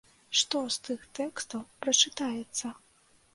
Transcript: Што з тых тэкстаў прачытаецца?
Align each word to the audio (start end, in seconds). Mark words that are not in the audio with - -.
Што 0.37 0.61
з 0.75 0.79
тых 0.87 1.03
тэкстаў 1.19 1.61
прачытаецца? 1.87 2.73